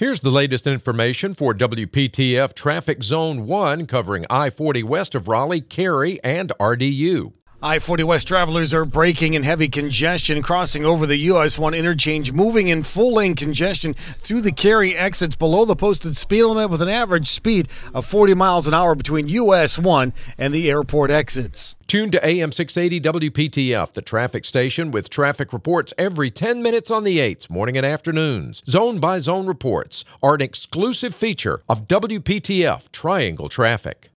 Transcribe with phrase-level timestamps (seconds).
[0.00, 5.60] Here's the latest information for WPTF Traffic Zone 1 covering I 40 west of Raleigh,
[5.60, 7.34] Cary, and RDU.
[7.62, 12.32] I 40 West travelers are braking in heavy congestion crossing over the US 1 interchange,
[12.32, 16.80] moving in full lane congestion through the Cary exits below the posted speed limit with
[16.80, 21.76] an average speed of 40 miles an hour between US 1 and the airport exits.
[21.86, 27.04] Tune to AM 680 WPTF, the traffic station with traffic reports every 10 minutes on
[27.04, 28.62] the 8s, morning and afternoons.
[28.66, 34.08] Zone by zone reports are an exclusive feature of WPTF Triangle Traffic.